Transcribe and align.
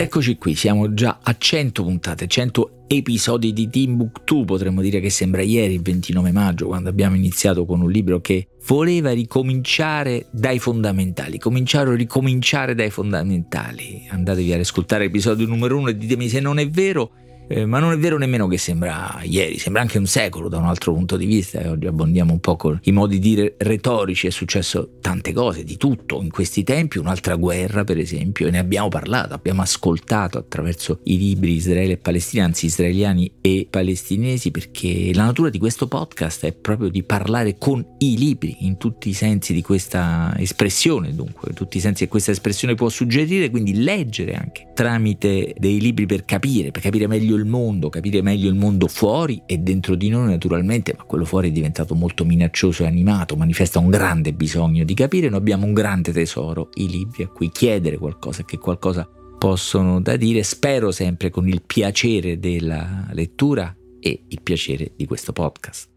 Eccoci 0.00 0.36
qui, 0.36 0.54
siamo 0.54 0.94
già 0.94 1.18
a 1.20 1.34
100 1.36 1.82
puntate, 1.82 2.28
100 2.28 2.84
episodi 2.86 3.52
di 3.52 3.68
Timbuktu, 3.68 4.44
potremmo 4.44 4.80
dire 4.80 5.00
che 5.00 5.10
sembra 5.10 5.42
ieri, 5.42 5.74
il 5.74 5.82
29 5.82 6.30
maggio, 6.30 6.68
quando 6.68 6.88
abbiamo 6.88 7.16
iniziato 7.16 7.66
con 7.66 7.80
un 7.80 7.90
libro 7.90 8.20
che 8.20 8.46
voleva 8.68 9.10
ricominciare 9.10 10.26
dai 10.30 10.60
fondamentali, 10.60 11.40
cominciare 11.40 11.90
o 11.90 11.94
ricominciare 11.94 12.76
dai 12.76 12.90
fondamentali. 12.90 14.06
Andatevi 14.08 14.52
ad 14.52 14.60
ascoltare 14.60 15.06
l'episodio 15.06 15.48
numero 15.48 15.76
uno 15.76 15.88
e 15.88 15.96
ditemi 15.96 16.28
se 16.28 16.38
non 16.38 16.60
è 16.60 16.70
vero 16.70 17.10
eh, 17.48 17.64
ma 17.64 17.78
non 17.78 17.92
è 17.92 17.98
vero 17.98 18.18
nemmeno 18.18 18.46
che 18.46 18.58
sembra 18.58 19.20
ieri, 19.22 19.58
sembra 19.58 19.82
anche 19.82 19.98
un 19.98 20.06
secolo 20.06 20.48
da 20.48 20.58
un 20.58 20.66
altro 20.66 20.92
punto 20.92 21.16
di 21.16 21.26
vista 21.26 21.60
e 21.60 21.68
oggi 21.68 21.86
abbondiamo 21.86 22.32
un 22.32 22.40
po' 22.40 22.56
con 22.56 22.78
i 22.82 22.92
modi 22.92 23.18
di 23.18 23.28
dire 23.28 23.54
retorici, 23.58 24.26
è 24.26 24.30
successo 24.30 24.98
tante 25.00 25.32
cose, 25.32 25.64
di 25.64 25.76
tutto 25.76 26.20
in 26.22 26.30
questi 26.30 26.62
tempi, 26.62 26.98
un'altra 26.98 27.36
guerra 27.36 27.84
per 27.84 27.98
esempio, 27.98 28.46
e 28.46 28.50
ne 28.50 28.58
abbiamo 28.58 28.88
parlato, 28.88 29.34
abbiamo 29.34 29.62
ascoltato 29.62 30.38
attraverso 30.38 31.00
i 31.04 31.16
libri 31.18 31.54
Israele 31.54 31.94
e 31.94 31.96
Palestina, 31.96 32.44
anzi 32.44 32.66
israeliani 32.66 33.32
e 33.40 33.66
palestinesi, 33.68 34.50
perché 34.50 35.10
la 35.14 35.24
natura 35.24 35.48
di 35.48 35.58
questo 35.58 35.88
podcast 35.88 36.44
è 36.44 36.52
proprio 36.52 36.88
di 36.90 37.02
parlare 37.02 37.56
con 37.58 37.84
i 37.98 38.16
libri 38.18 38.56
in 38.60 38.76
tutti 38.76 39.08
i 39.08 39.14
sensi 39.14 39.52
di 39.52 39.62
questa 39.62 40.34
espressione, 40.36 41.14
dunque, 41.14 41.48
in 41.48 41.54
tutti 41.54 41.78
i 41.78 41.80
sensi 41.80 42.04
che 42.04 42.10
questa 42.10 42.30
espressione 42.30 42.74
può 42.74 42.88
suggerire, 42.88 43.50
quindi 43.50 43.82
leggere 43.82 44.34
anche 44.34 44.72
tramite 44.74 45.54
dei 45.58 45.80
libri 45.80 46.06
per 46.06 46.24
capire, 46.24 46.70
per 46.70 46.82
capire 46.82 47.06
meglio 47.06 47.37
il 47.38 47.46
mondo, 47.46 47.88
capire 47.88 48.20
meglio 48.20 48.48
il 48.48 48.54
mondo 48.54 48.86
fuori 48.88 49.42
e 49.46 49.58
dentro 49.58 49.94
di 49.94 50.08
noi 50.08 50.28
naturalmente, 50.28 50.94
ma 50.96 51.04
quello 51.04 51.24
fuori 51.24 51.48
è 51.48 51.52
diventato 51.52 51.94
molto 51.94 52.24
minaccioso 52.24 52.82
e 52.82 52.86
animato, 52.86 53.36
manifesta 53.36 53.78
un 53.78 53.88
grande 53.88 54.32
bisogno 54.32 54.84
di 54.84 54.94
capire, 54.94 55.28
noi 55.28 55.38
abbiamo 55.38 55.64
un 55.64 55.72
grande 55.72 56.12
tesoro, 56.12 56.68
i 56.74 56.88
libri 56.88 57.22
a 57.22 57.28
cui 57.28 57.50
chiedere 57.50 57.96
qualcosa, 57.96 58.44
che 58.44 58.58
qualcosa 58.58 59.08
possono 59.38 60.00
da 60.00 60.16
dire, 60.16 60.42
spero 60.42 60.90
sempre 60.90 61.30
con 61.30 61.48
il 61.48 61.62
piacere 61.62 62.38
della 62.38 63.08
lettura 63.12 63.74
e 64.00 64.24
il 64.28 64.42
piacere 64.42 64.92
di 64.96 65.06
questo 65.06 65.32
podcast. 65.32 65.88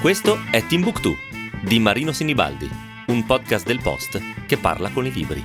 Questo 0.00 0.38
è 0.50 0.64
Timbuktu 0.66 1.14
di 1.62 1.78
Marino 1.78 2.10
Sinibaldi 2.10 2.89
un 3.10 3.26
podcast 3.26 3.66
del 3.66 3.80
Post 3.82 4.20
che 4.46 4.56
parla 4.56 4.88
con 4.90 5.04
i 5.04 5.12
libri. 5.12 5.42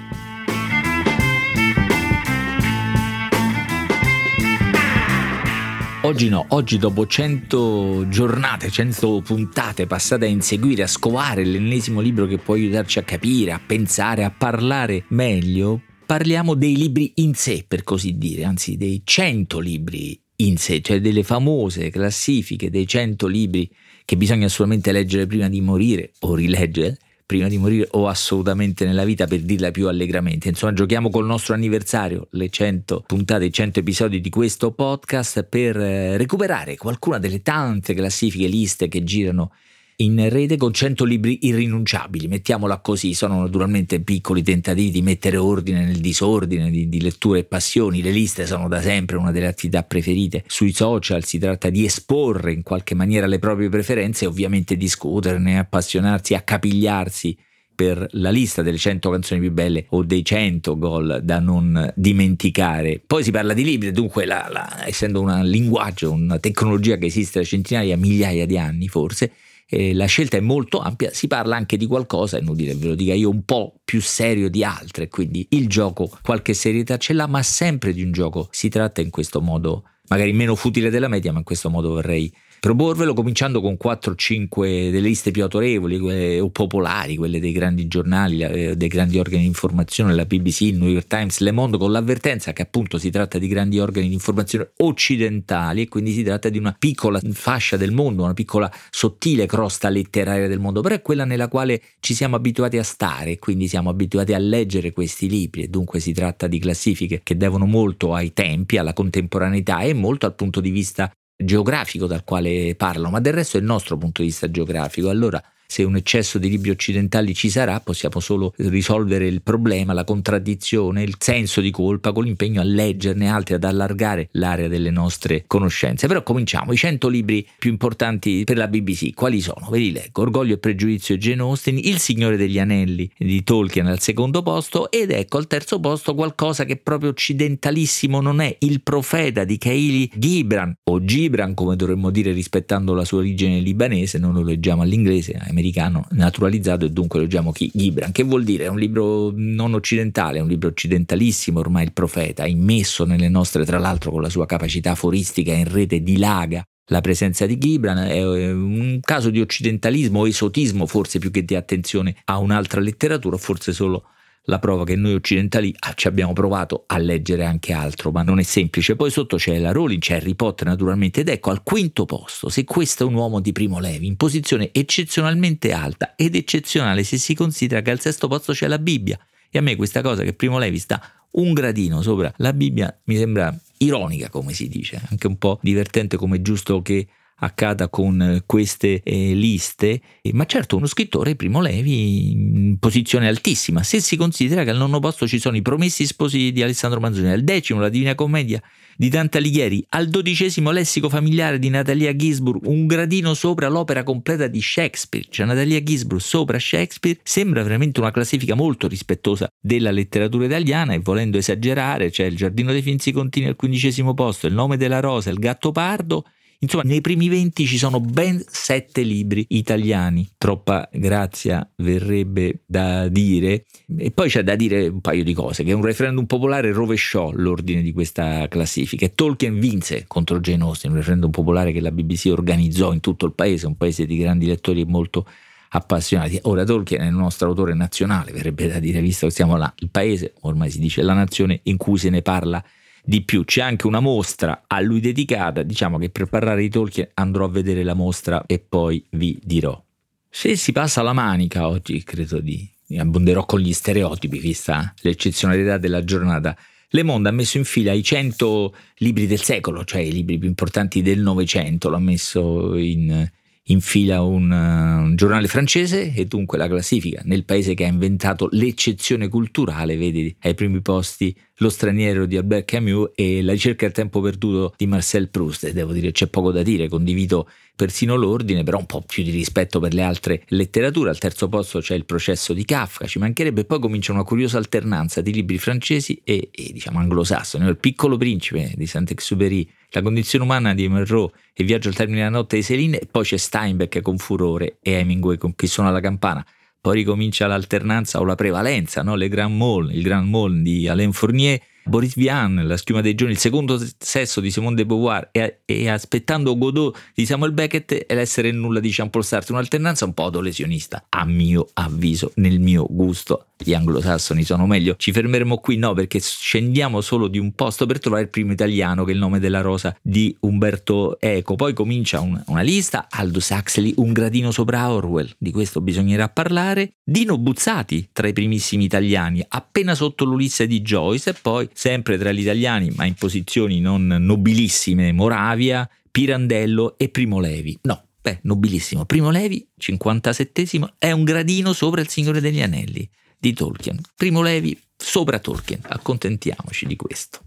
Oggi 6.03 6.30
no, 6.30 6.45
oggi 6.49 6.77
dopo 6.77 7.08
100 7.08 8.08
giornate, 8.09 8.69
100 8.69 9.21
puntate 9.21 9.88
passate 9.88 10.25
a 10.25 10.27
inseguire, 10.27 10.83
a 10.83 10.88
scovare 10.88 11.43
l'ennesimo 11.43 12.02
libro 12.02 12.27
che 12.27 12.38
può 12.38 12.53
aiutarci 12.53 12.99
a 12.99 13.03
capire, 13.03 13.53
a 13.53 13.59
pensare, 13.66 14.23
a 14.23 14.30
parlare 14.30 15.05
meglio, 15.08 15.81
parliamo 16.05 16.53
dei 16.53 16.77
libri 16.77 17.13
in 17.16 17.33
sé, 17.33 17.66
per 17.67 17.83
così 17.83 18.19
dire, 18.19 18.43
anzi 18.43 18.77
dei 18.77 19.02
100 19.03 19.59
libri 19.59 20.21
in 20.38 20.58
sé, 20.58 20.81
cioè 20.81 21.02
delle 21.02 21.23
famose 21.23 21.89
classifiche 21.89 22.69
dei 22.69 22.86
100 22.86 23.25
libri 23.25 23.67
che 24.05 24.17
bisogna 24.17 24.45
assolutamente 24.45 24.91
leggere 24.91 25.25
prima 25.25 25.49
di 25.49 25.61
morire 25.61 26.11
o 26.19 26.36
rileggere 26.36 26.99
prima 27.25 27.47
di 27.47 27.57
morire 27.57 27.87
o 27.91 28.07
assolutamente 28.07 28.85
nella 28.85 29.03
vita 29.03 29.25
per 29.25 29.41
dirla 29.41 29.71
più 29.71 29.87
allegramente. 29.87 30.49
Insomma, 30.49 30.73
giochiamo 30.73 31.09
col 31.09 31.25
nostro 31.25 31.53
anniversario, 31.53 32.27
le 32.31 32.49
100 32.49 33.03
puntate, 33.07 33.45
i 33.45 33.51
100 33.51 33.79
episodi 33.79 34.21
di 34.21 34.29
questo 34.29 34.71
podcast 34.71 35.43
per 35.43 35.77
eh, 35.77 36.17
recuperare 36.17 36.77
qualcuna 36.77 37.17
delle 37.17 37.41
tante 37.41 37.93
classifiche, 37.93 38.47
liste 38.47 38.87
che 38.87 39.03
girano 39.03 39.51
in 39.97 40.27
rete 40.29 40.57
con 40.57 40.73
100 40.73 41.05
libri 41.05 41.39
irrinunciabili, 41.43 42.27
mettiamola 42.27 42.79
così, 42.79 43.13
sono 43.13 43.41
naturalmente 43.41 44.02
piccoli 44.02 44.43
tentativi 44.43 44.92
di 44.92 45.02
mettere 45.02 45.37
ordine 45.37 45.86
nel 45.86 45.99
disordine 45.99 46.70
di, 46.70 46.89
di 46.89 47.02
letture 47.02 47.39
e 47.39 47.43
passioni, 47.45 48.02
le 48.02 48.11
liste 48.11 48.45
sono 48.45 48.67
da 48.67 48.81
sempre 48.81 49.15
una 49.15 49.31
delle 49.31 49.47
attività 49.47 49.83
preferite. 49.83 50.43
Sui 50.47 50.73
social, 50.73 51.23
si 51.23 51.37
tratta 51.37 51.70
di 51.70 51.86
esporre 51.86 52.52
in 52.52 52.64
qualche 52.64 52.95
maniera 52.95 53.25
le 53.25 53.39
proprie 53.39 53.70
preferenze 53.70 54.25
e 54.25 54.27
ovviamente 54.27 54.75
discuterne, 54.75 55.58
appassionarsi, 55.59 56.33
accapigliarsi 56.33 57.37
per 57.75 58.08
la 58.11 58.30
lista 58.31 58.61
delle 58.61 58.77
100 58.77 59.09
canzoni 59.09 59.41
più 59.41 59.52
belle 59.52 59.86
o 59.89 60.03
dei 60.03 60.23
100 60.23 60.77
gol 60.77 61.20
da 61.23 61.39
non 61.39 61.91
dimenticare. 61.95 63.02
Poi 63.05 63.23
si 63.23 63.31
parla 63.31 63.53
di 63.53 63.64
libri, 63.64 63.91
dunque 63.91 64.25
la, 64.25 64.47
la, 64.49 64.87
essendo 64.87 65.21
un 65.21 65.41
linguaggio, 65.43 66.11
una 66.11 66.39
tecnologia 66.39 66.97
che 66.97 67.08
esiste 67.08 67.39
da 67.39 67.45
centinaia, 67.45 67.97
migliaia 67.97 68.45
di 68.45 68.58
anni 68.58 68.87
forse, 68.87 69.31
eh, 69.67 69.93
la 69.93 70.05
scelta 70.05 70.37
è 70.37 70.42
molto 70.42 70.80
ampia, 70.80 71.11
si 71.11 71.27
parla 71.27 71.55
anche 71.55 71.77
di 71.77 71.87
qualcosa, 71.87 72.37
è 72.37 72.42
inutile 72.42 72.76
ve 72.76 72.87
lo 72.87 72.95
dica 72.95 73.14
io, 73.14 73.30
un 73.30 73.43
po' 73.43 73.80
più 73.83 74.02
serio 74.02 74.49
di 74.49 74.64
altre, 74.64 75.08
quindi 75.08 75.48
il 75.52 75.67
gioco 75.67 76.09
qualche 76.21 76.53
serietà 76.53 76.98
ce 76.98 77.14
l'ha, 77.14 77.27
ma 77.27 77.42
sempre 77.42 77.93
di 77.93 78.03
un 78.03 78.11
gioco 78.11 78.48
si 78.52 78.70
tratta 78.70 79.02
in 79.02 79.09
questo 79.09 79.42
modo, 79.42 79.83
magari 80.08 80.33
meno 80.33 80.55
futile 80.55 80.89
della 80.89 81.08
media, 81.08 81.31
ma 81.31 81.39
in 81.39 81.43
questo 81.43 81.70
modo 81.70 81.89
vorrei 81.89 82.31
proporvelo 82.65 83.14
cominciando 83.14 83.61
con 83.61 83.77
4-5 83.80 84.89
delle 84.89 85.08
liste 85.08 85.30
più 85.30 85.43
autorevoli 85.43 86.39
o 86.39 86.49
popolari, 86.49 87.15
quelle 87.15 87.39
dei 87.39 87.52
grandi 87.52 87.86
giornali, 87.86 88.42
eh, 88.42 88.76
dei 88.76 88.87
grandi 88.87 89.20
organi 89.20 89.42
di 89.42 89.48
informazione, 89.48 90.15
la 90.15 90.26
BBC, 90.26 90.61
il 90.61 90.77
New 90.77 90.89
York 90.89 91.05
Times, 91.05 91.37
Le 91.42 91.52
Monde, 91.52 91.77
con 91.77 91.92
l'avvertenza 91.92 92.53
che 92.53 92.64
appunto 92.64 92.98
si 92.98 93.11
tratta 93.11 93.37
di 93.37 93.48
grandi 93.48 93.77
organi 93.77 94.08
di 94.08 94.15
informazione 94.15 94.71
occidentali 94.77 95.83
e 95.83 95.87
quindi 95.87 96.11
si 96.11 96.23
tratta 96.23 96.49
di 96.49 96.58
una 96.58 96.76
piccola 96.76 97.21
fascia 97.33 97.77
del 97.77 97.92
mondo, 97.92 98.23
una 98.23 98.33
piccola 98.33 98.71
sottile 98.89 99.45
crosta 99.45 99.89
letteraria 99.89 100.47
del 100.47 100.59
mondo, 100.59 100.82
però 100.82 100.95
è 100.95 101.03
quella 101.03 101.23
nella 101.23 101.49
quale 101.49 101.80
ci 101.99 102.15
siamo 102.15 102.36
abituati 102.36 102.80
a 102.80 102.83
stare, 102.83 103.37
quindi 103.37 103.67
siamo 103.67 103.92
abituati 103.92 104.33
a 104.33 104.39
leggere 104.39 104.92
questi 104.92 105.30
libri 105.30 105.61
e 105.61 105.67
dunque 105.67 105.99
si 105.99 106.14
tratta 106.14 106.47
di 106.47 106.58
classifiche 106.58 107.21
che 107.21 107.37
devono 107.37 107.67
molto 107.67 108.15
ai 108.15 108.33
tempi, 108.33 108.77
alla 108.77 108.93
contemporaneità 108.93 109.82
e 109.82 109.93
molto 109.93 110.26
al 110.26 110.33
punto 110.33 110.61
di 110.61 110.71
vista 110.71 111.11
geografico 111.35 112.07
dal 112.07 112.23
quale 112.23 112.75
parlano, 112.75 113.09
ma 113.11 113.19
del 113.19 113.33
resto 113.33 113.57
è 113.57 113.59
il 113.59 113.65
nostro 113.65 113.97
punto 113.97 114.21
di 114.21 114.27
vista 114.27 114.49
geografico. 114.49 115.09
Allora 115.09 115.41
se 115.67 115.83
un 115.83 115.95
eccesso 115.95 116.37
di 116.37 116.49
libri 116.49 116.70
occidentali 116.70 117.33
ci 117.33 117.49
sarà, 117.49 117.80
possiamo 117.80 118.20
solo 118.20 118.53
risolvere 118.58 119.27
il 119.27 119.42
problema, 119.42 119.93
la 119.93 120.03
contraddizione, 120.03 121.03
il 121.03 121.15
senso 121.20 121.61
di 121.61 121.71
colpa 121.71 122.11
con 122.11 122.23
l'impegno 122.23 122.61
a 122.61 122.64
leggerne 122.64 123.30
altri, 123.30 123.55
ad 123.55 123.64
allargare 123.64 124.30
l'area 124.31 124.67
delle 124.67 124.92
nostre 124.92 125.43
conoscenze. 125.48 126.08
Però 126.08 126.23
cominciamo, 126.23 126.71
i 126.71 126.77
100 126.77 127.08
libri 127.08 127.48
più 127.58 127.71
importanti 127.71 128.44
per 128.44 128.57
la 128.57 128.68
BBC, 128.68 129.13
quali 129.13 129.42
sono? 129.42 129.68
Ve 129.69 129.80
li 129.80 129.92
leggo. 129.92 130.21
Orgoglio 130.21 130.56
e 130.56 130.57
pregiudizio 130.57 131.15
di 131.15 131.21
Jane 131.21 131.42
Austen, 131.42 131.77
Il 131.77 132.00
Signore 132.00 132.38
degli 132.38 132.59
Anelli 132.59 133.09
di 133.18 133.44
Tolkien 133.44 133.88
al 133.88 134.00
secondo 134.00 134.42
posto 134.42 134.89
ed 134.92 135.12
ecco 135.12 135.38
al 135.38 135.47
terzo 135.47 135.80
posto 135.80 136.15
qualcosa 136.15 136.65
che 136.65 136.77
proprio 136.77 137.09
occidentalissimo 137.09 138.21
non 138.21 138.42
è, 138.42 138.56
Il 138.59 138.81
Profeta 138.81 139.44
di 139.44 139.57
Kaili 139.57 140.12
Gibran 140.15 140.75
o 140.83 141.03
Gibran 141.03 141.53
come 141.53 141.75
dovremmo 141.75 142.09
dire 142.09 142.31
rispettando 142.31 142.94
la 142.94 143.06
sua 143.06 143.19
origine 143.19 143.59
libanese, 143.59 144.18
non 144.18 144.33
lo 144.33 144.42
leggiamo 144.42 144.81
all'inglese, 144.81 145.33
americano 145.56 146.06
naturalizzato 146.12 146.86
e 146.86 146.89
dunque 146.89 147.19
leggiamo 147.21 147.51
chi 147.51 147.71
Gibran, 147.74 148.12
che 148.12 148.24
vuol 148.24 148.44
dire 148.44 148.66
è 148.66 148.68
un 148.68 148.77
libro 148.77 149.31
non 149.33 149.74
occidentale, 149.74 150.39
è 150.39 150.42
un 150.42 150.50
libro 150.50 150.68
occidentalissimo 150.69 151.60
ormai 151.60 151.86
il 151.86 151.94
profeta, 151.94 152.45
immesso 152.45 153.06
nelle 153.06 153.30
nostre, 153.30 153.65
tra 153.65 153.80
l'altro 153.80 154.12
con 154.12 154.21
la 154.21 154.30
sua 154.30 154.45
capacità 154.45 154.92
aforistica 154.92 155.54
in 155.54 155.71
rete 155.71 156.01
dilaga 156.01 156.63
la 156.89 157.01
presenza 157.01 157.45
di 157.45 157.57
Gibran. 157.57 157.98
È 157.98 158.51
un 158.51 159.00
caso 159.01 159.30
di 159.30 159.39
occidentalismo 159.39 160.19
o 160.19 160.27
esotismo 160.27 160.86
forse 160.86 161.19
più 161.19 161.31
che 161.31 161.45
di 161.45 161.56
attenzione 161.56 162.15
a 162.25 162.38
un'altra 162.38 162.81
letteratura, 162.81 163.38
forse 163.38 163.71
solo 163.71 164.10
la 164.45 164.60
prova 164.60 164.83
che 164.83 164.95
noi 164.95 165.13
occidentali 165.13 165.74
ah, 165.80 165.94
ci 165.94 166.07
abbiamo 166.07 166.33
provato 166.33 166.83
a 166.88 166.98
leggere 166.98 167.45
anche 167.45 167.74
altro, 167.74 168.12
ma 168.12 168.24
non 168.24 168.39
è 168.39 168.44
semplice. 168.44 168.95
Poi 168.95 169.10
sotto 169.10 169.38
c'è 169.38 169.57
la 169.60 169.72
Rowling, 169.72 170.01
c'è 170.01 170.16
Harry 170.16 170.36
Potter 170.36 170.68
naturalmente, 170.68 171.22
ed 171.22 171.30
ecco 171.30 171.51
al 171.51 171.63
quinto 171.63 172.06
posto, 172.06 172.50
se 172.50 172.63
questo 172.63 173.03
è 173.03 173.07
un 173.07 173.15
uomo 173.15 173.39
di 173.39 173.51
primo 173.51 173.80
levi, 173.80 174.07
in 174.07 174.18
posizione 174.18 174.69
eccezionalmente 174.71 175.71
alta 175.71 176.15
ed 176.15 176.36
eccezionale 176.36 177.03
se 177.03 177.18
si 177.18 177.33
considera 177.33 177.81
che 177.81 177.92
al 177.92 178.00
sesto 178.00 178.27
posto 178.27 178.53
c'è 178.53 178.68
la 178.68 178.80
Bibbia. 178.80 179.19
E 179.50 179.57
a 179.57 179.62
me 179.62 179.75
questa 179.75 180.01
cosa 180.01 180.24
che 180.24 180.33
Primo 180.33 180.57
Levi 180.57 180.80
sta 180.80 181.01
un 181.31 181.53
gradino 181.53 182.01
sopra 182.01 182.33
la 182.38 182.53
Bibbia 182.53 182.98
mi 183.06 183.15
sembra 183.15 183.57
ironica, 183.77 184.30
come 184.30 184.53
si 184.53 184.68
dice, 184.68 185.01
anche 185.09 185.27
un 185.27 185.38
po' 185.38 185.59
divertente 185.62 186.18
come 186.18 186.41
giusto 186.41 186.81
che 186.81 187.07
accada 187.37 187.89
con 187.89 188.43
queste 188.45 189.01
eh, 189.03 189.33
liste, 189.33 190.01
ma 190.31 190.45
certo 190.45 190.77
uno 190.77 190.85
scrittore, 190.85 191.35
Primo 191.35 191.59
Levi, 191.59 192.31
in 192.31 192.77
posizione 192.79 193.27
altissima, 193.27 193.83
se 193.83 193.99
si 193.99 194.15
considera 194.15 194.63
che 194.63 194.69
al 194.69 194.77
nono 194.77 194.99
posto 194.99 195.27
ci 195.27 195.39
sono 195.39 195.57
i 195.57 195.61
Promessi 195.61 196.05
Sposi 196.05 196.51
di 196.51 196.61
Alessandro 196.61 196.99
Manzoni, 196.99 197.29
al 197.29 197.43
decimo 197.43 197.79
la 197.79 197.89
Divina 197.89 198.15
Commedia 198.15 198.61
di 198.97 199.09
Dante 199.09 199.39
Alighieri, 199.39 199.85
al 199.89 200.07
dodicesimo 200.07 200.71
Lessico 200.71 201.09
familiare 201.09 201.59
di 201.59 201.67
Natalia 201.69 202.15
Gisburg, 202.15 202.65
un 202.65 202.85
gradino 202.87 203.33
sopra 203.33 203.67
l'opera 203.67 204.03
completa 204.03 204.47
di 204.47 204.61
Shakespeare, 204.61 205.27
cioè 205.29 205.45
Natalia 205.45 205.81
Gisburg 205.83 206.21
sopra 206.21 206.57
Shakespeare, 206.57 207.19
sembra 207.21 207.61
veramente 207.63 207.99
una 207.99 208.11
classifica 208.11 208.55
molto 208.55 208.88
rispettosa 208.88 209.49
della 209.59 209.91
letteratura 209.91 210.45
italiana 210.45 210.93
e 210.93 210.99
volendo 210.99 211.38
esagerare 211.38 212.09
c'è 212.09 212.23
il 212.23 212.38
Giardino 212.38 212.71
dei 212.71 212.81
Finzi 212.81 213.11
Contini 213.11 213.47
al 213.47 213.57
quindicesimo 213.57 214.13
posto, 214.13 214.47
il 214.47 214.53
nome 214.53 214.77
della 214.77 215.01
rosa, 215.01 215.29
il 215.29 215.39
gatto 215.39 215.71
pardo 215.71 216.23
Insomma, 216.59 216.83
nei 216.83 217.01
primi 217.01 217.27
20 217.27 217.65
ci 217.65 217.77
sono 217.77 217.99
ben 217.99 218.43
7 218.45 219.01
libri 219.01 219.45
italiani. 219.49 220.27
Troppa 220.37 220.89
grazia 220.91 221.67
verrebbe 221.77 222.61
da 222.65 223.07
dire. 223.07 223.65
E 223.97 224.11
poi 224.11 224.29
c'è 224.29 224.43
da 224.43 224.55
dire 224.55 224.87
un 224.87 225.01
paio 225.01 225.23
di 225.23 225.33
cose, 225.33 225.63
che 225.63 225.73
un 225.73 225.83
referendum 225.83 226.25
popolare 226.25 226.71
rovesciò 226.71 227.31
l'ordine 227.31 227.81
di 227.81 227.91
questa 227.93 228.47
classifica 228.47 229.07
Tolkien 229.07 229.59
vinse 229.59 230.05
contro 230.07 230.39
Jane 230.39 230.63
Austen, 230.63 230.91
un 230.91 230.97
referendum 230.97 231.29
popolare 231.29 231.71
che 231.71 231.81
la 231.81 231.91
BBC 231.91 232.27
organizzò 232.31 232.93
in 232.93 232.99
tutto 232.99 233.25
il 233.25 233.33
paese, 233.33 233.67
un 233.67 233.77
paese 233.77 234.05
di 234.05 234.17
grandi 234.17 234.45
lettori 234.45 234.81
e 234.81 234.85
molto 234.85 235.27
appassionati. 235.69 236.39
Ora 236.43 236.63
Tolkien 236.63 237.01
è 237.01 237.07
il 237.07 237.13
nostro 237.13 237.49
autore 237.49 237.73
nazionale, 237.73 238.31
verrebbe 238.31 238.67
da 238.67 238.79
dire, 238.79 239.01
visto 239.01 239.27
che 239.27 239.33
siamo 239.33 239.57
là, 239.57 239.71
il 239.79 239.89
paese, 239.89 240.33
ormai 240.41 240.69
si 240.69 240.79
dice 240.79 241.01
la 241.01 241.13
nazione 241.13 241.59
in 241.63 241.77
cui 241.77 241.97
se 241.97 242.09
ne 242.09 242.21
parla 242.21 242.63
di 243.05 243.23
più. 243.23 243.45
C'è 243.45 243.61
anche 243.61 243.87
una 243.87 243.99
mostra 243.99 244.63
a 244.67 244.81
lui 244.81 244.99
dedicata, 244.99 245.63
diciamo 245.63 245.97
che 245.97 246.09
per 246.09 246.25
parlare 246.27 246.61
di 246.61 246.69
Tolkien 246.69 247.09
andrò 247.13 247.45
a 247.45 247.49
vedere 247.49 247.83
la 247.83 247.93
mostra 247.93 248.43
e 248.45 248.59
poi 248.59 249.05
vi 249.11 249.39
dirò. 249.41 249.81
Se 250.29 250.55
si 250.55 250.71
passa 250.71 251.01
la 251.01 251.13
manica 251.13 251.67
oggi, 251.67 252.03
credo 252.03 252.39
di 252.39 252.69
abbonderò 252.97 253.45
con 253.45 253.59
gli 253.59 253.73
stereotipi, 253.73 254.39
vista 254.39 254.93
l'eccezionalità 255.01 255.77
della 255.77 256.03
giornata. 256.03 256.57
Le 256.89 257.03
Monde 257.03 257.29
ha 257.29 257.31
messo 257.31 257.57
in 257.57 257.63
fila 257.63 257.91
i 257.93 258.03
100 258.03 258.75
libri 258.97 259.27
del 259.27 259.41
secolo, 259.41 259.83
cioè 259.83 260.01
i 260.01 260.11
libri 260.11 260.37
più 260.37 260.47
importanti 260.47 261.01
del 261.01 261.19
Novecento, 261.19 261.89
l'ha 261.89 261.99
messo 261.99 262.75
in, 262.77 263.29
in 263.69 263.81
fila 263.81 264.21
un, 264.21 264.51
un, 264.51 265.15
giornale 265.15 265.47
francese 265.47 266.13
e 266.13 266.25
dunque 266.25 266.57
la 266.57 266.67
classifica 266.67 267.21
nel 267.25 267.45
paese 267.45 267.73
che 267.73 267.85
ha 267.85 267.88
inventato 267.88 268.47
l'eccezione 268.51 269.27
culturale, 269.27 269.97
vedi 269.97 270.35
ai 270.41 270.53
primi 270.53 270.81
posti 270.81 271.35
lo 271.59 271.69
straniero 271.69 272.25
di 272.25 272.35
Albert 272.35 272.65
Camus 272.65 273.12
e 273.15 273.41
La 273.41 273.53
ricerca 273.53 273.85
del 273.85 273.95
tempo 273.95 274.19
perduto 274.19 274.73
di 274.75 274.88
Marcel 274.88 275.29
Proust. 275.29 275.63
E 275.65 275.73
devo 275.73 275.94
dire 275.94 276.12
c'è 276.12 276.27
poco 276.27 276.51
da 276.51 276.62
dire, 276.62 276.89
condivido 276.89 277.47
persino 277.75 278.15
l'ordine, 278.15 278.63
però 278.63 278.79
un 278.79 278.85
po' 278.85 279.01
più 279.01 279.23
di 279.23 279.31
rispetto 279.31 279.79
per 279.79 279.94
le 279.94 280.01
altre 280.01 280.44
letterature. 280.50 281.09
Al 281.09 281.17
terzo 281.17 281.47
posto 281.47 281.79
c'è 281.79 281.95
il 281.95 282.06
processo 282.06 282.53
di 282.53 282.65
Kafka, 282.65 283.07
ci 283.07 283.19
mancherebbe, 283.19 283.65
poi 283.65 283.79
comincia 283.79 284.12
una 284.12 284.23
curiosa 284.23 284.57
alternanza 284.57 285.21
di 285.21 285.31
libri 285.31 285.57
francesi 285.57 286.19
e, 286.23 286.50
e 286.51 286.71
diciamo 286.73 287.00
anglosassoni. 287.00 287.67
Il 287.67 287.77
piccolo 287.77 288.17
principe 288.17 288.73
di 288.75 288.85
Saint-Exupéry, 288.85 289.69
La 289.89 290.01
condizione 290.01 290.45
umana 290.45 290.73
di 290.73 290.87
Monroe 290.87 291.31
e 291.53 291.63
Viaggio 291.63 291.89
al 291.89 291.95
termine 291.95 292.19
della 292.19 292.29
notte 292.29 292.57
di 292.57 292.63
e 292.97 293.07
poi 293.09 293.23
c'è 293.23 293.37
Steinbeck 293.37 294.01
con 294.01 294.17
Furore 294.17 294.77
e 294.81 294.93
Hemingway 294.93 295.37
con 295.37 295.55
Chi 295.55 295.67
suona 295.67 295.91
la 295.91 295.99
campana 295.99 296.45
poi 296.85 296.97
ricomincia 296.97 297.47
l'alternanza 297.47 298.19
o 298.19 298.25
la 298.25 298.35
prevalenza, 298.35 299.01
no? 299.01 299.15
Le 299.15 299.27
Grand 299.27 299.55
Mall, 299.55 299.89
il 299.91 300.03
Grand 300.03 300.29
Mall 300.29 300.61
di 300.61 300.87
Alain 300.87 301.13
Fournier, 301.13 301.59
Boris 301.87 302.15
Vian, 302.15 302.63
La 302.65 302.77
schiuma 302.77 303.01
dei 303.01 303.13
giorni, 303.13 303.33
il 303.33 303.39
secondo 303.39 303.79
sesso 303.99 304.41
di 304.41 304.49
Simone 304.49 304.75
de 304.75 304.85
Beauvoir 304.87 305.29
e, 305.31 305.59
e, 305.65 305.87
aspettando 305.87 306.57
Godot 306.57 306.97
di 307.13 307.27
Samuel 307.27 307.51
Beckett 307.51 307.91
e 307.91 308.15
l'essere 308.15 308.51
nulla 308.51 308.79
di 308.79 308.89
Jean-Paul 308.89 309.23
Sartre, 309.23 309.53
un'alternanza 309.53 310.05
un 310.05 310.13
po' 310.15 310.25
adolessionista, 310.25 311.05
a 311.09 311.25
mio 311.25 311.67
avviso, 311.73 312.31
nel 312.35 312.59
mio 312.59 312.87
gusto 312.89 313.45
gli 313.57 313.73
anglosassoni 313.73 314.43
sono 314.43 314.65
meglio. 314.65 314.95
Ci 314.97 315.11
fermeremo 315.11 315.57
qui, 315.57 315.77
no, 315.77 315.93
perché 315.93 316.19
scendiamo 316.19 317.01
solo 317.01 317.27
di 317.27 317.37
un 317.37 317.53
posto 317.53 317.85
per 317.85 317.99
trovare 317.99 318.23
il 318.23 318.29
primo 318.29 318.51
italiano, 318.51 319.03
che 319.03 319.11
è 319.11 319.13
il 319.13 319.19
nome 319.19 319.39
della 319.39 319.61
rosa 319.61 319.95
di 320.01 320.35
Umberto 320.41 321.19
Eco. 321.19 321.55
Poi 321.55 321.73
comincia 321.73 322.19
un, 322.19 322.41
una 322.47 322.61
lista: 322.61 323.07
Aldous 323.09 323.49
Huxley, 323.49 323.93
un 323.97 324.11
gradino 324.11 324.51
sopra 324.51 324.91
Orwell, 324.91 325.31
di 325.38 325.51
questo 325.51 325.81
bisognerà 325.81 326.29
parlare. 326.29 326.95
Dino 327.03 327.38
Buzzati, 327.38 328.09
tra 328.11 328.27
i 328.27 328.33
primissimi 328.33 328.83
italiani, 328.83 329.45
appena 329.47 329.95
sotto 329.95 330.25
l'Ulisse 330.25 330.67
di 330.67 330.81
Joyce, 330.81 331.29
e 331.29 331.33
poi 331.33 331.69
sempre 331.75 332.18
tra 332.18 332.31
gli 332.31 332.39
italiani, 332.39 332.89
ma 332.95 333.06
in 333.06 333.16
posizioni 333.16 333.81
non 333.81 334.07
nobilissime, 334.07 335.12
Moravia, 335.12 335.88
Pirandello 336.10 336.98
e 336.98 337.10
Primo 337.10 337.39
Levi. 337.42 337.77
No, 337.81 338.06
Beh, 338.22 338.39
nobilissimo. 338.44 339.06
Primo 339.06 339.30
Levi, 339.30 339.68
57 339.77 340.66
è 340.98 341.12
un 341.12 341.24
gradino 341.24 341.74
sopra 341.74 342.01
il 342.01 342.07
Signore 342.07 342.42
degli 342.42 342.62
Anelli 342.62 343.07
di 343.38 343.54
Tolkien. 343.54 344.00
Primo 344.16 344.42
Levi 344.42 344.80
sopra 344.98 345.38
Tolkien, 345.38 345.81
accontentiamoci 345.83 346.88
di 346.88 346.95
questo. 346.95 347.44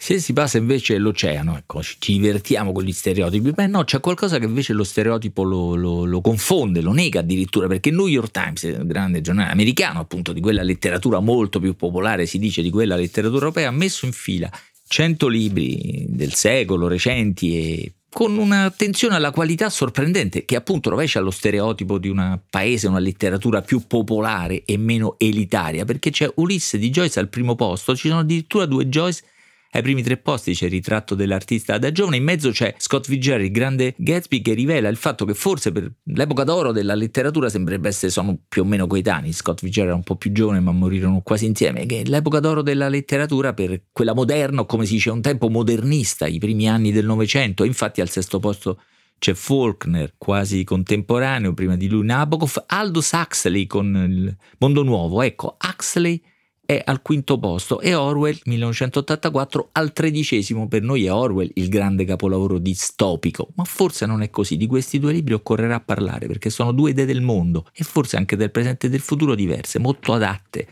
Se 0.00 0.20
si 0.20 0.32
passa 0.32 0.58
invece 0.58 0.96
l'oceano, 0.96 1.56
ecco, 1.56 1.82
ci 1.82 2.12
divertiamo 2.12 2.70
con 2.70 2.84
gli 2.84 2.92
stereotipi, 2.92 3.50
beh 3.50 3.66
no, 3.66 3.82
c'è 3.82 3.98
qualcosa 3.98 4.38
che 4.38 4.44
invece 4.44 4.72
lo 4.72 4.84
stereotipo 4.84 5.42
lo, 5.42 5.74
lo, 5.74 6.04
lo 6.04 6.20
confonde, 6.20 6.80
lo 6.80 6.92
nega 6.92 7.18
addirittura, 7.18 7.66
perché 7.66 7.88
il 7.88 7.96
New 7.96 8.06
York 8.06 8.30
Times, 8.30 8.62
il 8.62 8.86
grande 8.86 9.20
giornale 9.20 9.50
americano, 9.50 9.98
appunto 9.98 10.32
di 10.32 10.40
quella 10.40 10.62
letteratura 10.62 11.18
molto 11.18 11.58
più 11.58 11.74
popolare, 11.74 12.26
si 12.26 12.38
dice 12.38 12.62
di 12.62 12.70
quella 12.70 12.94
letteratura 12.94 13.40
europea, 13.40 13.68
ha 13.68 13.72
messo 13.72 14.06
in 14.06 14.12
fila 14.12 14.48
100 14.86 15.26
libri 15.26 16.06
del 16.08 16.32
secolo 16.32 16.86
recenti 16.86 17.56
e 17.56 17.92
con 18.08 18.38
un'attenzione 18.38 19.16
alla 19.16 19.32
qualità 19.32 19.68
sorprendente 19.68 20.44
che 20.44 20.54
appunto 20.54 20.90
rovescia 20.90 21.18
lo 21.18 21.32
stereotipo 21.32 21.98
di 21.98 22.08
un 22.08 22.38
paese, 22.48 22.86
una 22.86 23.00
letteratura 23.00 23.62
più 23.62 23.82
popolare 23.86 24.62
e 24.64 24.78
meno 24.78 25.16
elitaria, 25.18 25.84
perché 25.84 26.10
c'è 26.10 26.30
Ulisse 26.36 26.78
di 26.78 26.88
Joyce 26.88 27.18
al 27.18 27.28
primo 27.28 27.56
posto, 27.56 27.96
ci 27.96 28.06
sono 28.06 28.20
addirittura 28.20 28.64
due 28.64 28.88
Joyce 28.88 29.24
ai 29.70 29.82
primi 29.82 30.02
tre 30.02 30.16
posti 30.16 30.54
c'è 30.54 30.64
il 30.64 30.70
ritratto 30.70 31.14
dell'artista 31.14 31.76
da 31.76 31.92
giovane, 31.92 32.16
in 32.16 32.24
mezzo 32.24 32.50
c'è 32.50 32.74
Scott 32.78 33.06
Fitzgerald, 33.06 33.44
il 33.44 33.50
grande 33.50 33.94
Gatsby, 33.98 34.40
che 34.40 34.54
rivela 34.54 34.88
il 34.88 34.96
fatto 34.96 35.24
che 35.24 35.34
forse 35.34 35.72
per 35.72 35.92
l'epoca 36.04 36.44
d'oro 36.44 36.72
della 36.72 36.94
letteratura 36.94 37.48
sembrerebbe 37.48 37.88
essere, 37.88 38.10
sono 38.10 38.38
più 38.48 38.62
o 38.62 38.64
meno 38.64 38.86
coetanei, 38.86 39.32
Scott 39.32 39.60
Fitzgerald 39.60 39.90
era 39.90 39.96
un 39.96 40.04
po' 40.04 40.16
più 40.16 40.32
giovane 40.32 40.60
ma 40.60 40.72
morirono 40.72 41.20
quasi 41.20 41.44
insieme, 41.46 41.84
che 41.84 42.02
l'epoca 42.06 42.40
d'oro 42.40 42.62
della 42.62 42.88
letteratura 42.88 43.52
per 43.52 43.82
quella 43.92 44.14
moderna, 44.14 44.64
come 44.64 44.86
si 44.86 44.94
dice, 44.94 45.10
un 45.10 45.20
tempo 45.20 45.48
modernista, 45.48 46.26
i 46.26 46.38
primi 46.38 46.68
anni 46.68 46.90
del 46.90 47.04
Novecento, 47.04 47.64
infatti 47.64 48.00
al 48.00 48.08
sesto 48.08 48.38
posto 48.38 48.80
c'è 49.18 49.34
Faulkner, 49.34 50.14
quasi 50.16 50.64
contemporaneo, 50.64 51.52
prima 51.52 51.76
di 51.76 51.88
lui 51.88 52.06
Nabokov, 52.06 52.64
Aldous 52.68 53.10
Huxley 53.12 53.66
con 53.66 54.06
il 54.08 54.36
Mondo 54.58 54.82
Nuovo, 54.82 55.22
ecco, 55.22 55.56
Huxley 55.62 56.22
è 56.70 56.82
al 56.84 57.00
quinto 57.00 57.38
posto 57.38 57.80
e 57.80 57.94
Orwell 57.94 58.38
1984 58.44 59.70
al 59.72 59.94
tredicesimo. 59.94 60.68
Per 60.68 60.82
noi 60.82 61.06
è 61.06 61.10
Orwell 61.10 61.50
il 61.54 61.70
grande 61.70 62.04
capolavoro 62.04 62.58
distopico, 62.58 63.48
ma 63.54 63.64
forse 63.64 64.04
non 64.04 64.20
è 64.20 64.28
così. 64.28 64.58
Di 64.58 64.66
questi 64.66 64.98
due 64.98 65.14
libri 65.14 65.32
occorrerà 65.32 65.80
parlare 65.80 66.26
perché 66.26 66.50
sono 66.50 66.72
due 66.72 66.90
idee 66.90 67.06
del 67.06 67.22
mondo 67.22 67.70
e 67.72 67.84
forse 67.84 68.18
anche 68.18 68.36
del 68.36 68.50
presente 68.50 68.88
e 68.88 68.90
del 68.90 69.00
futuro 69.00 69.34
diverse, 69.34 69.78
molto 69.78 70.12
adatte 70.12 70.68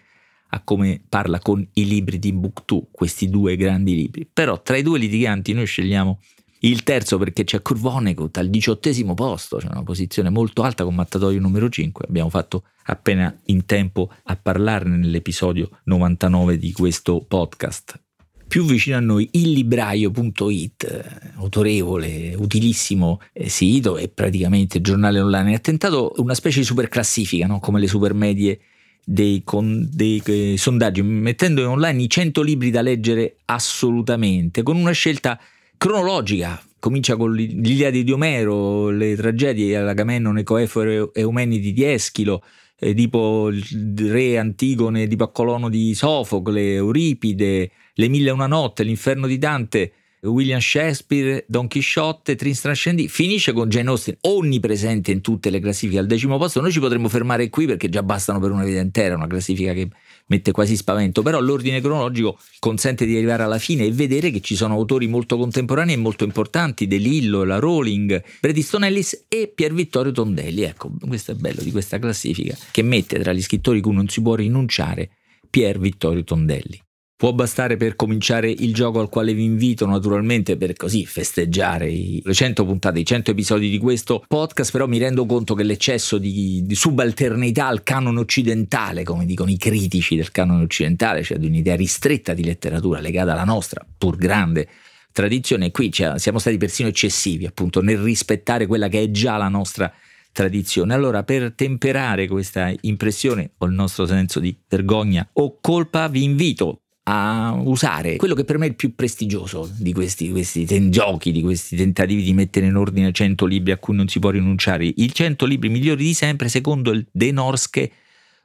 a 0.50 0.60
come 0.62 1.00
parla 1.08 1.38
con 1.38 1.66
i 1.72 1.86
libri 1.86 2.18
di 2.18 2.34
Book 2.34 2.88
questi 2.90 3.30
due 3.30 3.56
grandi 3.56 3.94
libri. 3.94 4.28
Però 4.30 4.60
tra 4.60 4.76
i 4.76 4.82
due 4.82 4.98
litiganti 4.98 5.54
noi 5.54 5.64
scegliamo 5.64 6.20
il 6.68 6.82
terzo 6.82 7.18
perché 7.18 7.44
c'è 7.44 7.62
Kurvonekut 7.62 8.38
al 8.38 8.48
diciottesimo 8.48 9.14
posto, 9.14 9.58
c'è 9.58 9.68
una 9.70 9.82
posizione 9.82 10.30
molto 10.30 10.62
alta 10.62 10.84
con 10.84 10.94
Mattatoio 10.94 11.40
numero 11.40 11.68
5. 11.68 12.06
Abbiamo 12.08 12.28
fatto 12.28 12.64
appena 12.84 13.34
in 13.46 13.66
tempo 13.66 14.10
a 14.24 14.36
parlarne 14.36 14.96
nell'episodio 14.96 15.70
99 15.84 16.58
di 16.58 16.72
questo 16.72 17.24
podcast. 17.26 18.00
Più 18.48 18.64
vicino 18.64 18.96
a 18.96 19.00
noi 19.00 19.28
illibraio.it, 19.32 21.32
autorevole, 21.36 22.34
utilissimo 22.36 23.20
eh, 23.32 23.48
sito 23.48 23.96
e 23.96 24.08
praticamente 24.08 24.80
giornale 24.80 25.20
online, 25.20 25.54
ha 25.54 25.58
tentato 25.58 26.14
una 26.18 26.34
specie 26.34 26.60
di 26.60 26.64
super 26.64 26.88
classifica, 26.88 27.46
no? 27.46 27.58
come 27.58 27.80
le 27.80 27.88
super 27.88 28.14
medie 28.14 28.60
dei, 29.04 29.42
con, 29.44 29.88
dei 29.92 30.22
eh, 30.24 30.54
sondaggi, 30.56 31.02
mettendo 31.02 31.68
online 31.68 32.02
i 32.02 32.08
100 32.08 32.42
libri 32.42 32.70
da 32.70 32.82
leggere 32.82 33.38
assolutamente, 33.44 34.62
con 34.62 34.76
una 34.76 34.92
scelta 34.92 35.38
cronologica. 35.76 36.60
Comincia 36.78 37.16
con 37.16 37.32
l'Iliade 37.32 38.04
di 38.04 38.12
Omero, 38.12 38.90
le 38.90 39.16
tragedie 39.16 39.76
Agamennone, 39.76 40.42
Coeforo 40.42 41.12
e 41.12 41.20
Eumenidi 41.20 41.72
di 41.72 41.84
Eschilo, 41.84 42.42
eh, 42.78 42.94
tipo 42.94 43.48
il 43.48 44.10
re 44.10 44.38
Antigone 44.38 45.06
di 45.06 45.16
Paccolono 45.16 45.68
di 45.68 45.94
Sofocle, 45.94 46.74
Euripide, 46.74 47.70
Le 47.94 48.08
Mille 48.08 48.28
e 48.28 48.32
una 48.32 48.46
notte, 48.46 48.84
L'inferno 48.84 49.26
di 49.26 49.38
Dante, 49.38 49.92
William 50.22 50.60
Shakespeare, 50.60 51.44
Don 51.48 51.68
Chisciotte, 51.68 52.34
Tristan 52.36 52.74
Scendi, 52.74 53.08
finisce 53.08 53.52
con 53.52 53.68
Jane 53.68 53.88
Austen, 53.88 54.16
onnipresente 54.22 55.12
in 55.12 55.20
tutte 55.20 55.50
le 55.50 55.60
classifiche 55.60 55.98
al 55.98 56.06
decimo 56.06 56.38
posto. 56.38 56.60
Noi 56.60 56.72
ci 56.72 56.80
potremmo 56.80 57.08
fermare 57.08 57.48
qui 57.48 57.66
perché 57.66 57.88
già 57.88 58.02
bastano 58.02 58.40
per 58.40 58.50
una 58.50 58.64
vita 58.64 58.80
intera, 58.80 59.14
una 59.14 59.26
classifica 59.26 59.72
che 59.72 59.88
mette 60.28 60.50
quasi 60.50 60.76
spavento, 60.76 61.22
però 61.22 61.40
l'ordine 61.40 61.80
cronologico 61.80 62.38
consente 62.58 63.06
di 63.06 63.16
arrivare 63.16 63.42
alla 63.42 63.58
fine 63.58 63.84
e 63.84 63.92
vedere 63.92 64.30
che 64.30 64.40
ci 64.40 64.56
sono 64.56 64.74
autori 64.74 65.06
molto 65.06 65.36
contemporanei 65.36 65.94
e 65.94 65.98
molto 65.98 66.24
importanti, 66.24 66.86
De 66.86 66.96
Lillo, 66.96 67.44
la 67.44 67.58
Rowling, 67.58 68.22
Brady 68.40 68.62
Stone 68.62 68.86
Ellis 68.86 69.26
e 69.28 69.52
Pier 69.54 69.72
Vittorio 69.72 70.12
Tondelli. 70.12 70.62
Ecco, 70.62 70.90
questo 71.06 71.32
è 71.32 71.34
bello 71.34 71.62
di 71.62 71.70
questa 71.70 71.98
classifica, 71.98 72.56
che 72.70 72.82
mette 72.82 73.18
tra 73.18 73.32
gli 73.32 73.42
scrittori 73.42 73.80
cui 73.80 73.94
non 73.94 74.08
si 74.08 74.20
può 74.22 74.34
rinunciare 74.34 75.10
Pier 75.48 75.78
Vittorio 75.78 76.24
Tondelli. 76.24 76.84
Può 77.18 77.32
bastare 77.32 77.78
per 77.78 77.96
cominciare 77.96 78.50
il 78.50 78.74
gioco 78.74 79.00
al 79.00 79.08
quale 79.08 79.32
vi 79.32 79.42
invito 79.42 79.86
naturalmente 79.86 80.58
per 80.58 80.74
così 80.74 81.06
festeggiare 81.06 81.88
i 81.88 82.22
100 82.22 82.66
puntate, 82.66 82.98
i 82.98 83.06
100 83.06 83.30
episodi 83.30 83.70
di 83.70 83.78
questo 83.78 84.22
podcast, 84.28 84.70
però 84.70 84.86
mi 84.86 84.98
rendo 84.98 85.24
conto 85.24 85.54
che 85.54 85.62
l'eccesso 85.62 86.18
di, 86.18 86.60
di 86.66 86.74
subalternità 86.74 87.68
al 87.68 87.82
canone 87.82 88.20
occidentale, 88.20 89.02
come 89.02 89.24
dicono 89.24 89.50
i 89.50 89.56
critici 89.56 90.14
del 90.14 90.30
canone 90.30 90.64
occidentale, 90.64 91.22
cioè 91.22 91.38
di 91.38 91.46
un'idea 91.46 91.74
ristretta 91.74 92.34
di 92.34 92.44
letteratura 92.44 93.00
legata 93.00 93.32
alla 93.32 93.44
nostra, 93.44 93.82
pur 93.96 94.16
grande 94.18 94.68
tradizione. 95.10 95.70
Qui 95.70 95.90
siamo 96.16 96.38
stati 96.38 96.58
persino 96.58 96.90
eccessivi, 96.90 97.46
appunto, 97.46 97.80
nel 97.80 97.96
rispettare 97.96 98.66
quella 98.66 98.88
che 98.88 99.00
è 99.00 99.10
già 99.10 99.38
la 99.38 99.48
nostra 99.48 99.90
tradizione. 100.32 100.92
Allora, 100.92 101.22
per 101.22 101.54
temperare 101.54 102.28
questa 102.28 102.70
impressione 102.82 103.52
o 103.56 103.64
il 103.64 103.72
nostro 103.72 104.04
senso 104.04 104.38
di 104.38 104.54
vergogna 104.68 105.26
o 105.32 105.56
colpa, 105.62 106.08
vi 106.08 106.22
invito 106.22 106.82
a 107.08 107.52
usare 107.62 108.16
quello 108.16 108.34
che 108.34 108.44
per 108.44 108.58
me 108.58 108.66
è 108.66 108.68
il 108.70 108.74
più 108.74 108.94
prestigioso 108.94 109.70
di 109.78 109.92
questi, 109.92 110.30
questi 110.30 110.64
ten- 110.64 110.90
giochi, 110.90 111.30
di 111.30 111.40
questi 111.40 111.76
tentativi 111.76 112.22
di 112.22 112.32
mettere 112.32 112.66
in 112.66 112.74
ordine 112.74 113.12
100 113.12 113.46
libri 113.46 113.70
a 113.72 113.78
cui 113.78 113.94
non 113.94 114.08
si 114.08 114.18
può 114.18 114.30
rinunciare. 114.30 114.92
I 114.94 115.12
100 115.12 115.46
libri 115.46 115.68
migliori 115.68 116.04
di 116.04 116.14
sempre 116.14 116.48
secondo 116.48 116.90
il 116.90 117.06
De 117.10 117.30
Norske 117.30 117.92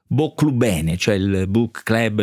Boklubene, 0.06 0.98
cioè 0.98 1.16
il 1.16 1.46
book 1.48 1.84
club 1.84 2.18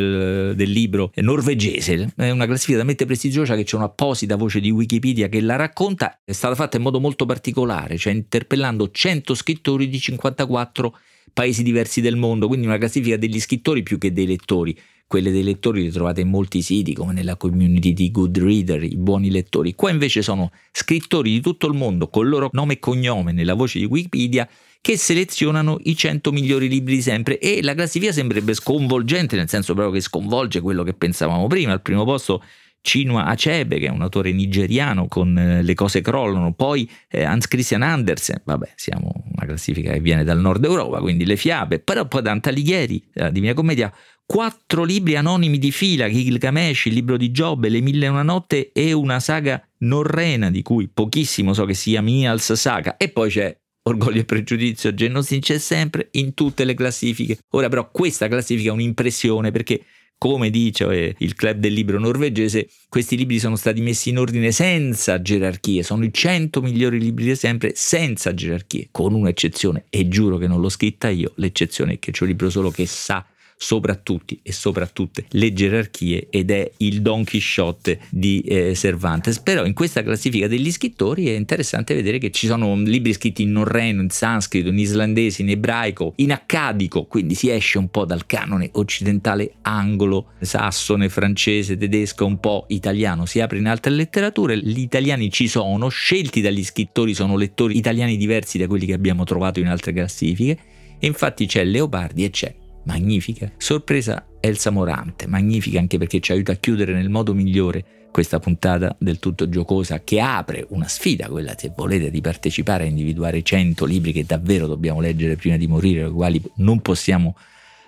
del 0.52 0.71
libro 0.71 1.11
norvegese. 1.16 2.12
È 2.14 2.30
una 2.30 2.47
classifica 2.47 2.76
talmente 2.76 3.07
prestigiosa 3.07 3.57
che 3.57 3.64
c'è 3.64 3.76
un'apposita 3.76 4.37
voce 4.37 4.61
di 4.61 4.71
Wikipedia 4.71 5.28
che 5.28 5.40
la 5.40 5.57
racconta. 5.57 6.21
È 6.23 6.33
stata 6.33 6.54
fatta 6.54 6.76
in 6.76 6.83
modo 6.83 7.00
molto 7.00 7.25
particolare, 7.25 7.97
cioè 7.97 8.12
interpellando 8.12 8.90
100 8.90 9.35
scrittori 9.35 9.88
di 9.88 9.99
54 9.99 10.99
paesi 11.33 11.62
diversi 11.62 12.00
del 12.00 12.16
mondo, 12.16 12.47
quindi 12.47 12.66
una 12.66 12.78
classifica 12.78 13.16
degli 13.16 13.40
scrittori 13.40 13.83
più 13.83 13.97
che 13.97 14.12
dei 14.12 14.26
lettori. 14.26 14.78
Quelle 15.08 15.30
dei 15.30 15.42
lettori 15.42 15.84
le 15.84 15.90
trovate 15.90 16.20
in 16.20 16.28
molti 16.28 16.60
siti, 16.60 16.92
come 16.92 17.14
nella 17.14 17.36
community 17.36 17.94
di 17.94 18.10
Goodreader, 18.10 18.82
i 18.82 18.94
buoni 18.94 19.30
lettori. 19.30 19.74
Qua 19.74 19.90
invece 19.90 20.20
sono 20.20 20.50
scrittori 20.70 21.30
di 21.30 21.40
tutto 21.40 21.66
il 21.66 21.72
mondo 21.72 22.08
con 22.08 22.24
il 22.24 22.30
loro 22.30 22.50
nome 22.52 22.74
e 22.74 22.78
cognome 22.78 23.32
nella 23.32 23.54
voce 23.54 23.78
di 23.78 23.86
Wikipedia 23.86 24.46
che 24.82 24.98
selezionano 24.98 25.78
i 25.84 25.96
100 25.96 26.30
migliori 26.30 26.68
libri 26.68 26.96
di 26.96 27.00
sempre 27.00 27.38
e 27.38 27.62
la 27.62 27.74
classifica 27.74 28.12
sembrerebbe 28.12 28.52
sconvolgente, 28.52 29.34
nel 29.34 29.48
senso 29.48 29.72
proprio 29.72 29.94
che 29.94 30.02
sconvolge 30.02 30.60
quello 30.60 30.82
che 30.82 30.92
pensavamo 30.92 31.46
prima. 31.46 31.72
Al 31.72 31.80
primo 31.80 32.04
posto 32.04 32.42
Chinua 32.80 33.24
Achebe, 33.24 33.78
che 33.78 33.86
è 33.86 33.90
un 33.90 34.02
autore 34.02 34.32
nigeriano 34.32 35.08
con 35.08 35.36
eh, 35.36 35.62
Le 35.62 35.74
cose 35.74 36.00
crollano, 36.00 36.52
poi 36.52 36.88
eh, 37.08 37.24
Hans 37.24 37.48
Christian 37.48 37.82
Andersen, 37.82 38.42
vabbè, 38.44 38.72
siamo 38.76 39.24
una 39.24 39.46
classifica 39.46 39.92
che 39.92 40.00
viene 40.00 40.24
dal 40.24 40.38
nord 40.38 40.64
Europa, 40.64 41.00
quindi 41.00 41.24
le 41.24 41.36
fiabe, 41.36 41.80
però 41.80 42.06
poi 42.06 42.22
Dante 42.22 42.50
Alighieri, 42.50 43.02
la 43.14 43.30
Divina 43.30 43.54
Commedia, 43.54 43.92
quattro 44.30 44.85
libri 44.85 45.16
anonimi 45.16 45.56
di 45.56 45.70
fila, 45.73 46.06
Gilgamesh, 46.06 46.85
il 46.85 46.92
libro 46.92 47.16
di 47.16 47.30
Giobbe, 47.30 47.70
Le 47.70 47.80
mille 47.80 48.04
e 48.04 48.08
una 48.08 48.23
notte 48.23 48.73
e 48.73 48.92
una 48.92 49.20
saga 49.20 49.66
norrena 49.78 50.50
di 50.50 50.61
cui 50.61 50.87
pochissimo 50.87 51.54
so 51.54 51.64
che 51.64 51.73
sia 51.73 52.02
Mials 52.02 52.52
Saga, 52.52 52.99
e 52.99 53.08
poi 53.08 53.30
c'è 53.30 53.56
Orgoglio 53.85 54.20
e 54.20 54.25
pregiudizio, 54.26 54.92
Genostin 54.92 55.40
c'è 55.40 55.56
sempre 55.56 56.08
in 56.12 56.35
tutte 56.35 56.66
le 56.66 56.75
classifiche. 56.75 57.38
Ora 57.52 57.70
però 57.70 57.90
questa 57.90 58.28
classifica 58.28 58.68
è 58.68 58.73
un'impressione 58.73 59.50
perché 59.50 59.82
come 60.18 60.50
dice 60.50 60.85
eh, 60.90 61.14
il 61.20 61.35
club 61.35 61.56
del 61.56 61.73
libro 61.73 61.99
norvegese, 61.99 62.68
questi 62.90 63.16
libri 63.16 63.38
sono 63.38 63.56
stati 63.56 63.80
messi 63.80 64.11
in 64.11 64.18
ordine 64.18 64.52
senza 64.52 65.23
gerarchie, 65.23 65.82
sono 65.82 66.04
i 66.04 66.12
100 66.12 66.61
migliori 66.61 67.00
libri 67.00 67.25
di 67.25 67.35
sempre 67.35 67.73
senza 67.75 68.35
gerarchie, 68.35 68.88
con 68.90 69.14
un'eccezione, 69.14 69.87
e 69.88 70.06
giuro 70.08 70.37
che 70.37 70.47
non 70.47 70.61
l'ho 70.61 70.68
scritta 70.68 71.08
io, 71.08 71.32
l'eccezione 71.37 71.94
è 71.94 71.99
che 71.99 72.11
c'è 72.11 72.25
un 72.25 72.28
libro 72.28 72.50
solo 72.50 72.70
che 72.70 72.85
sa 72.85 73.25
sopra 73.58 73.96
tutti 73.96 74.38
e 74.40 74.52
sopra 74.52 74.86
tutte 74.86 75.26
le 75.30 75.52
gerarchie 75.52 76.28
ed 76.30 76.52
è 76.52 76.70
il 76.78 77.02
Don 77.02 77.24
Quixote 77.24 77.98
di 78.08 78.40
eh, 78.40 78.72
Cervantes. 78.74 79.40
Però 79.40 79.64
in 79.64 79.74
questa 79.74 80.02
classifica 80.02 80.46
degli 80.46 80.70
scrittori 80.70 81.26
è 81.26 81.32
interessante 81.32 81.92
vedere 81.92 82.18
che 82.18 82.30
ci 82.30 82.46
sono 82.46 82.76
libri 82.76 83.12
scritti 83.12 83.42
in 83.42 83.52
norreno, 83.52 84.00
in 84.00 84.10
sanscrito, 84.10 84.68
in 84.68 84.78
islandese, 84.78 85.42
in 85.42 85.50
ebraico, 85.50 86.12
in 86.16 86.30
accadico, 86.30 87.04
quindi 87.04 87.34
si 87.34 87.50
esce 87.50 87.78
un 87.78 87.88
po' 87.88 88.04
dal 88.04 88.26
canone 88.26 88.70
occidentale 88.74 89.54
anglo, 89.62 90.32
sassone, 90.40 91.08
francese, 91.08 91.76
tedesco, 91.76 92.24
un 92.24 92.38
po' 92.38 92.66
italiano, 92.68 93.26
si 93.26 93.40
apre 93.40 93.58
in 93.58 93.66
altre 93.66 93.90
letterature, 93.90 94.56
gli 94.56 94.80
italiani 94.80 95.30
ci 95.30 95.48
sono, 95.48 95.88
scelti 95.88 96.40
dagli 96.40 96.62
scrittori 96.62 97.12
sono 97.12 97.36
lettori 97.36 97.76
italiani 97.76 98.16
diversi 98.16 98.56
da 98.56 98.68
quelli 98.68 98.86
che 98.86 98.92
abbiamo 98.92 99.24
trovato 99.24 99.58
in 99.58 99.66
altre 99.66 99.92
classifiche, 99.92 100.58
e 101.00 101.06
infatti 101.06 101.46
c'è 101.46 101.64
Leopardi 101.64 102.24
e 102.24 102.30
c'è 102.30 102.54
magnifica. 102.85 103.50
Sorpresa 103.56 104.26
Elsa 104.40 104.70
Morante, 104.70 105.26
magnifica 105.26 105.78
anche 105.78 105.99
perché 105.99 106.20
ci 106.20 106.32
aiuta 106.32 106.52
a 106.52 106.56
chiudere 106.56 106.92
nel 106.92 107.11
modo 107.11 107.35
migliore 107.35 107.85
questa 108.11 108.38
puntata 108.38 108.97
del 108.99 109.18
tutto 109.18 109.49
giocosa 109.49 110.02
che 110.02 110.20
apre 110.20 110.66
una 110.70 110.88
sfida, 110.88 111.28
quella 111.28 111.54
se 111.56 111.73
volete 111.76 112.11
di 112.11 112.20
partecipare 112.20 112.85
a 112.85 112.87
individuare 112.87 113.42
100 113.42 113.85
libri 113.85 114.12
che 114.12 114.25
davvero 114.25 114.66
dobbiamo 114.66 115.00
leggere 115.00 115.37
prima 115.37 115.56
di 115.56 115.66
morire, 115.66 116.04
ai 116.04 116.11
quali 116.11 116.42
non 116.56 116.80
possiamo 116.80 117.37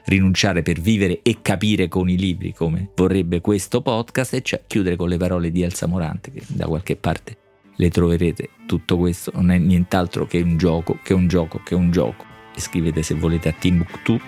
rinunciare 0.05 0.63
per 0.63 0.81
vivere 0.81 1.21
e 1.23 1.39
capire 1.43 1.89
con 1.89 2.09
i 2.09 2.17
libri 2.17 2.53
come 2.53 2.91
vorrebbe 2.95 3.41
questo 3.41 3.83
podcast 3.83 4.35
e 4.35 4.43
cioè 4.43 4.63
chiudere 4.67 4.97
con 4.97 5.09
le 5.09 5.17
parole 5.17 5.51
di 5.51 5.63
Elsa 5.63 5.87
Morante 5.87 6.33
che 6.33 6.43
da 6.49 6.67
qualche 6.67 6.97
parte 6.97 7.37
le 7.77 7.91
troverete. 7.91 8.51
Tutto 8.67 8.97
questo 8.99 9.31
non 9.35 9.51
è 9.51 9.59
nient'altro 9.59 10.27
che 10.27 10.41
un 10.41 10.57
gioco, 10.57 10.99
che 11.03 11.15
un 11.15 11.29
gioco, 11.29 11.61
che 11.65 11.75
un 11.75 11.91
gioco 11.91 12.30
scrivete 12.61 13.03
se 13.03 13.15
volete 13.15 13.49
a 13.49 13.53
timbuktu.it. 13.53 14.21